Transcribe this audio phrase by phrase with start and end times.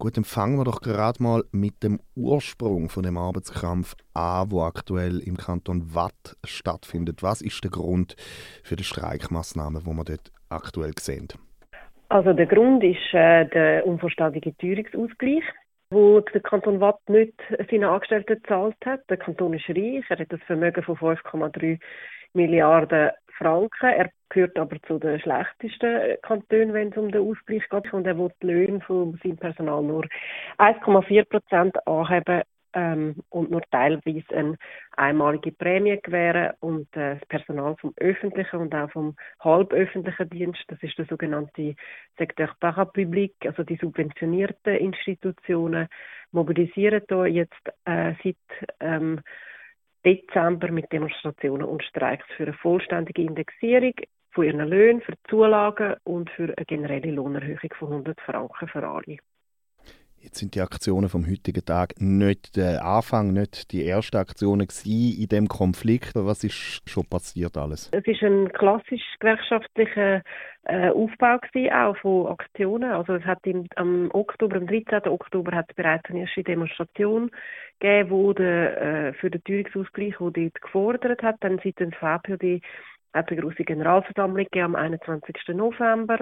[0.00, 4.62] Gut, dann fangen wir doch gerade mal mit dem Ursprung von dem Arbeitskampf an, wo
[4.62, 7.22] aktuell im Kanton Watt stattfindet.
[7.22, 8.16] Was ist der Grund
[8.64, 11.28] für die Streikmaßnahmen, wo wir dort aktuell sehen?
[12.08, 15.44] Also der Grund ist äh, der unvollständige Teuerungsausgleich,
[15.90, 17.34] wo der Kanton Watt nicht
[17.70, 19.02] seine Angestellten gezahlt hat.
[19.10, 21.78] Der Kanton ist reich, er hat ein Vermögen von 5,3
[22.32, 23.10] Milliarden
[23.40, 23.88] Franken.
[23.88, 27.92] Er gehört aber zu den schlechtesten Kantonen, wenn es um den Ausgleich geht.
[27.92, 30.04] Und er will die Löhne von seinem Personal nur
[30.58, 32.42] 1,4 Prozent anheben
[32.74, 34.56] ähm, und nur teilweise eine
[34.96, 40.82] einmalige Prämie gewähren und äh, das Personal vom öffentlichen und auch vom halböffentlichen Dienst, das
[40.82, 41.74] ist der sogenannte
[42.18, 45.88] Secteur Parapublic, also die subventionierten Institutionen,
[46.32, 48.36] mobilisieren da jetzt äh, seit
[48.78, 49.20] ähm,
[50.04, 53.94] Dezember mit Demonstrationen und Streiks für eine vollständige Indexierung
[54.32, 59.18] von ihren Löhnen, für Zulagen und für eine generelle Lohnerhöhung von 100 Franken für alle.
[60.22, 65.28] Jetzt sind die Aktionen vom heutigen Tag nicht der Anfang, nicht die ersten Aktionen in
[65.28, 66.12] dem Konflikt.
[66.14, 67.88] Was ist schon passiert alles?
[67.92, 70.22] Es ist ein klassisch gewerkschaftlicher
[70.64, 72.90] äh, Aufbau gewesen, auch von Aktionen.
[72.90, 75.10] Also es hat im, am Oktober, am 13.
[75.10, 77.30] Oktober, hat es bereits eine erste Demonstration
[77.78, 81.36] gegeben, wo der, äh, für den Teuerungsausgleich, wo dort gefordert hat.
[81.40, 82.60] Dann seit dem VPD
[83.14, 85.34] hat eine große Generalversammlung gegeben am 21.
[85.54, 86.18] November.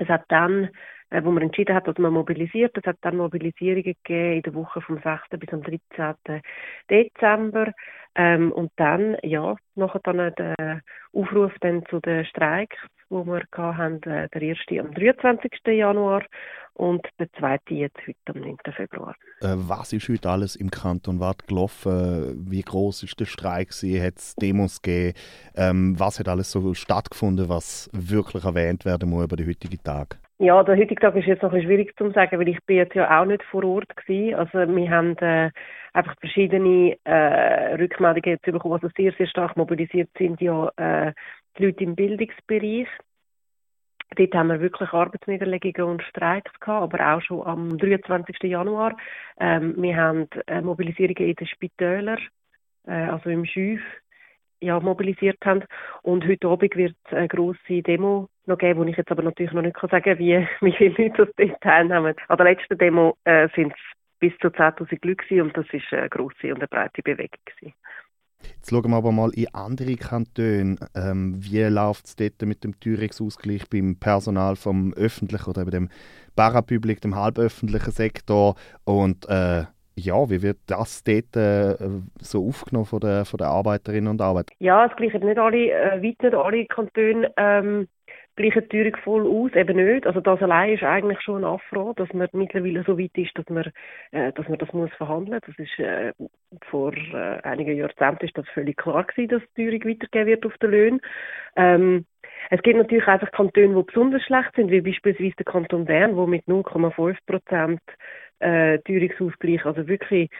[0.00, 0.70] Es hat dann
[1.10, 2.76] äh, wo man entschieden hat, dass man mobilisiert.
[2.76, 5.28] Es hat dann Mobilisierungen gegeben in der Woche vom 6.
[5.38, 6.40] bis am 13.
[6.88, 7.72] Dezember.
[8.14, 12.76] Ähm, und dann, ja, nachher dann der Aufruf dann zu den Streiks,
[13.10, 15.50] wo wir hatten, äh, der erste am 23.
[15.66, 16.22] Januar
[16.74, 18.56] und der zweite jetzt heute am 9.
[18.74, 19.14] Februar.
[19.42, 22.46] Äh, was ist heute alles im Kanton Watt gelaufen?
[22.48, 23.70] Wie groß ist der Streik?
[23.70, 25.14] Hat es Demos gegeben?
[25.56, 30.18] Ähm, was hat alles so stattgefunden, was wirklich erwähnt werden muss über den heutigen Tag?
[30.38, 32.94] Ja, der heutige Tag ist jetzt noch ein schwierig zu sagen, weil ich bin jetzt
[32.94, 34.36] ja auch nicht vor Ort gewesen.
[34.36, 35.50] Also wir haben äh,
[35.92, 41.12] einfach verschiedene äh, Rückmeldungen jetzt bekommen, also sehr, sehr stark mobilisiert sind ja äh,
[41.58, 42.88] die Leute im Bildungsbereich.
[44.16, 48.42] Dort haben wir wirklich Arbeitsniederlegungen und Streiks gehabt, aber auch schon am 23.
[48.42, 48.96] Januar.
[49.38, 52.18] Ähm, wir haben äh, Mobilisierungen in den Spitälern,
[52.86, 53.80] äh, also im Schüf,
[54.60, 55.64] ja, mobilisiert haben.
[56.02, 59.52] Und heute Abend wird es eine grosse Demo noch geben, wo ich jetzt aber natürlich
[59.52, 62.14] noch nicht sagen kann, wie, wie viele Leute das dort teilnehmen.
[62.28, 63.80] An der letzten Demo äh, sind es
[64.18, 67.40] bis zu 10'000 Leute und das war eine grosse und eine breite Bewegung.
[67.46, 67.74] Gewesen.
[68.42, 70.76] Jetzt schauen wir aber mal in andere Kantone.
[70.94, 75.88] Ähm, wie läuft es dort mit dem Teuerungsausgleich beim Personal vom öffentlichen oder eben dem
[76.36, 78.54] Parapublik, dem halböffentlichen Sektor?
[78.84, 79.64] Und äh,
[79.96, 81.76] ja, wie wird das dort äh,
[82.20, 84.54] so aufgenommen von den, Arbeiterinnen und Arbeitern?
[84.58, 87.88] Ja, es gleichen nicht alle, äh, weit nicht alle Kantone ähm,
[88.40, 90.06] gleichen Teuerung voll aus, eben nicht.
[90.06, 93.48] Also das allein ist eigentlich schon ein Affront, dass man mittlerweile so weit ist, dass
[93.48, 93.70] man,
[94.12, 95.40] äh, dass man das muss verhandeln.
[95.44, 96.12] Das ist äh,
[96.70, 100.56] vor äh, einigen Jahrzehnten ist das völlig klar gewesen, dass die Teuerung weitergehen wird auf
[100.58, 101.00] den Löhnen.
[101.56, 102.06] Ähm,
[102.50, 106.26] es gibt natürlich einfach Kantone, die besonders schlecht sind, wie beispielsweise der Kanton Bern, wo
[106.26, 107.80] mit 0,5 Prozent
[108.38, 110.30] äh, Teuerungsausgleich, also wirklich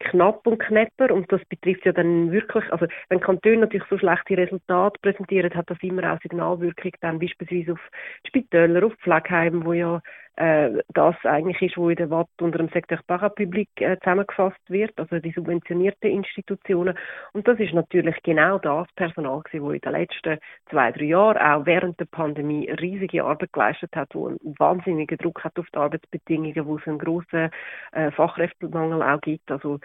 [0.00, 4.36] knapp und knapper und das betrifft ja dann wirklich, also wenn Kantone natürlich so schlechte
[4.36, 7.80] Resultate präsentieren, hat das immer auch Signalwirkung dann beispielsweise auf
[8.26, 10.02] Spitäler, auf Pflegeheime, wo ja
[10.40, 14.92] äh, das eigentlich ist, wo in der Watt unter dem Sektor Parapublik äh, zusammengefasst wird,
[14.98, 16.96] also die subventionierten Institutionen.
[17.32, 20.38] Und das ist natürlich genau das Personal gewesen, wo in den letzten
[20.70, 25.44] zwei, drei Jahren, auch während der Pandemie, riesige Arbeit geleistet hat, wo einen wahnsinnigen Druck
[25.44, 27.50] hat auf die Arbeitsbedingungen, wo es einen grossen
[27.92, 29.50] äh, Fachkräftemangel auch gibt.
[29.50, 29.78] Also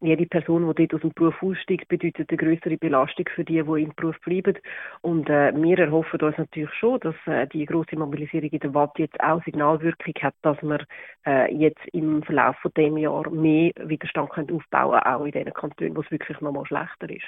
[0.00, 3.82] jede Person, die dort aus dem Beruf aussteigt, bedeutet eine größere Belastung für die, die
[3.82, 4.58] im Beruf bleiben.
[5.02, 8.98] Und äh, wir erhoffen uns natürlich schon, dass äh, die große Mobilisierung in der Watt
[8.98, 10.84] jetzt auch Signalwirkung hat, dass wir
[11.26, 15.96] äh, jetzt im Verlauf von dem Jahr mehr Widerstand können aufbauen auch in den Kantonen,
[15.96, 17.26] wo es wirklich noch mal schlechter ist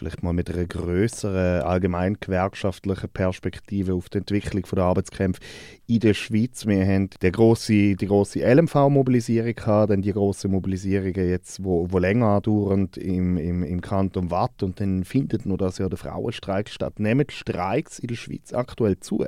[0.00, 5.40] vielleicht mal mit einer größeren allgemein gewerkschaftlichen Perspektive auf die Entwicklung der Arbeitskämpfe
[5.86, 6.66] in der Schweiz.
[6.66, 11.98] Wir haben die große, die große LMV-Mobilisierung gehabt, dann die große Mobilisierungen jetzt, wo, wo
[11.98, 16.70] länger andauern im, im, im Kanton Watt und dann findet nur das ja der Frauenstreik
[16.70, 16.98] statt.
[16.98, 19.24] Nehmen Streiks in der Schweiz aktuell zu?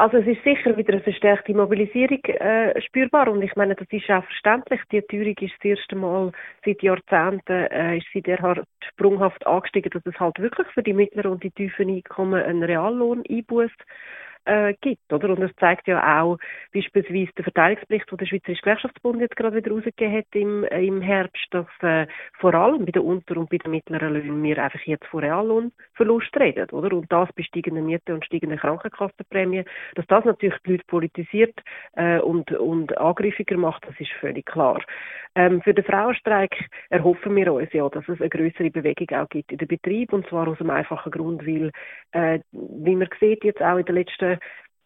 [0.00, 4.08] Also es ist sicher wieder eine verstärkte Mobilisierung äh, spürbar und ich meine, das ist
[4.08, 4.80] auch verständlich.
[4.90, 6.32] Die Teuerung ist das erste Mal
[6.64, 11.32] seit Jahrzehnten äh, ist sie derart sprunghaft angestiegen, dass es halt wirklich für die mittleren
[11.32, 13.76] und die tiefen Einkommen einen Reallohn einbußt.
[14.50, 15.30] Äh, gibt, oder?
[15.30, 16.38] Und das zeigt ja auch
[16.72, 21.00] beispielsweise der Verteidigungsbericht, den der Schweizerische Gewerkschaftsbund jetzt gerade wieder rausgegeben hat im, äh, im
[21.00, 22.06] Herbst, dass äh,
[22.38, 26.36] vor allem bei den Unter- und bei den mittleren Löhnen wir einfach jetzt von Reallohnverlust
[26.36, 26.96] reden, oder?
[26.96, 29.64] Und das bei steigenden Mieten und steigenden Krankenkassenprämien,
[29.94, 31.60] dass das natürlich die Leute politisiert
[31.94, 34.80] äh, und, und angriffiger macht, das ist völlig klar.
[35.36, 36.56] Ähm, für den Frauenstreik
[36.88, 40.26] erhoffen wir uns ja, dass es eine größere Bewegung auch gibt in den Betrieb und
[40.28, 41.70] zwar aus einem einfachen Grund, weil,
[42.10, 44.39] äh, wie man sieht jetzt auch in den letzten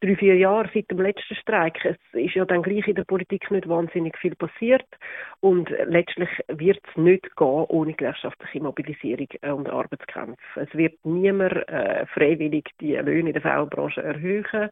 [0.05, 1.83] drei, vier Jahren seit dem letzten Streik.
[1.85, 4.85] Es ist ja dann gleich in der Politik nicht wahnsinnig viel passiert
[5.41, 10.37] und letztlich wird es nicht gehen ohne gewerkschaftliche Mobilisierung und Arbeitskämpfe.
[10.57, 14.71] Es wird niemand äh, freiwillig die Löhne in der Frauenbranche erhöhen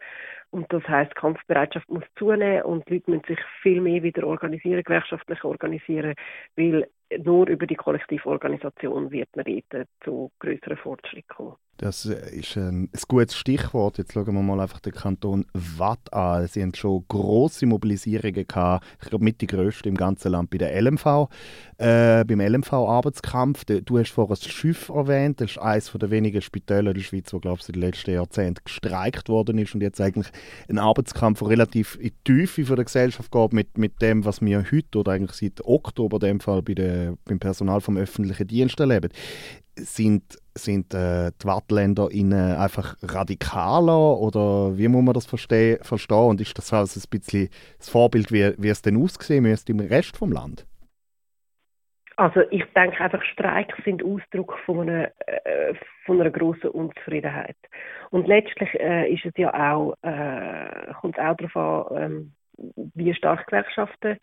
[0.51, 4.83] und das heißt, Kampfbereitschaft muss zunehmen und die Leute müssen sich viel mehr wieder organisieren,
[4.83, 6.15] gewerkschaftlich organisieren,
[6.57, 6.87] weil
[7.25, 11.57] nur über die Kollektivorganisation wird man dort zu größeren Fortschritten kommen.
[11.79, 13.99] Das ist ein, ein gutes Stichwort.
[13.99, 16.47] Jetzt schauen wir mal einfach den Kanton Watt an.
[16.47, 18.87] Sie haben schon grosse Mobilisierungen gehabt.
[19.03, 21.29] Ich glaube, mit die grösste im ganzen Land bei der LMV.
[21.79, 23.65] Äh, beim LMV-Arbeitskampf.
[23.65, 25.41] Du hast vorhin das Schiff erwähnt.
[25.41, 28.63] Das ist eines der wenigen Spitäler der Schweiz, wo, glaube ich, in den letzten Jahrzehnten
[28.65, 30.31] gestreikt worden ist und jetzt eigentlich
[30.69, 34.65] ein Arbeitskampf, der relativ in die Tiefe der Gesellschaft geht mit, mit dem, was wir
[34.71, 38.81] heute oder eigentlich seit Oktober in dem Fall bei der, beim Personal vom öffentlichen Dienst
[38.81, 39.11] erleben
[39.77, 42.09] sind, sind äh, die Wattländer
[42.59, 46.29] einfach radikaler oder wie muss man das verstehen, verstehen?
[46.29, 49.81] Und ist das also ein bisschen das Vorbild, wie, wie es denn aussehen müsste im
[49.81, 50.67] Rest vom Land?
[52.17, 55.75] Also ich denke einfach, Streiks sind Ausdruck von einer, äh,
[56.05, 57.57] von einer grossen Unzufriedenheit.
[58.11, 61.57] Und letztlich äh, ist es ja auch, äh, kommt es auch darauf
[61.97, 62.33] an, ähm,
[62.95, 64.19] wie stark Gewerkschaften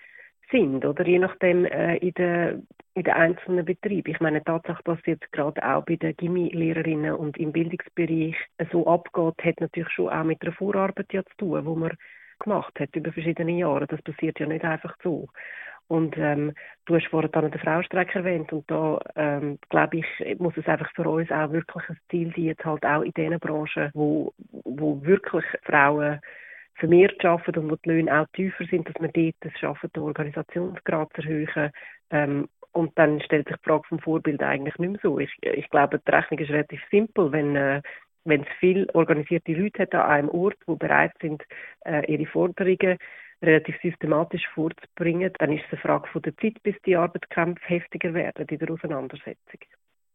[0.52, 4.12] sind, oder je nachdem äh, in, den, in den einzelnen Betrieben.
[4.12, 8.36] Ich meine, Tatsache, dass jetzt gerade auch bei den Gimmi-Lehrerinnen und im Bildungsbereich
[8.72, 11.98] so abgeht, hat natürlich schon auch mit der Vorarbeit ja zu tun, wo man
[12.40, 13.88] gemacht hat über verschiedene Jahre.
[13.88, 15.28] Das passiert ja nicht einfach so.
[15.88, 16.54] Und ähm,
[16.86, 20.92] du hast vorhin dann den Frauenstreik erwähnt und da ähm, glaube ich, muss es einfach
[20.94, 24.32] für uns auch wirklich ein Ziel sein, jetzt halt auch in den Branchen, wo,
[24.66, 26.20] wo wirklich Frauen
[26.80, 30.04] vermehrt arbeiten und wo die Löhne auch tiefer sind, dass man dort es schaffen, den
[30.04, 31.72] Organisationsgrad erhöhen.
[32.12, 35.20] Ähm, und dann stellt sich die Frage vom Vorbild eigentlich nicht mehr so.
[35.20, 37.32] Ich, ich glaube, die Rechnung ist relativ simpel.
[37.32, 37.82] Wenn, äh,
[38.26, 41.44] wenn es viele organisierte Leute hat an einem Ort, die bereit sind,
[41.86, 42.98] äh, ihre Forderungen
[43.42, 48.14] relativ systematisch vorzubringen, dann ist es eine Frage von der Zeit, bis die Arbeitskämpfe heftiger
[48.14, 49.60] werden in der Auseinandersetzung.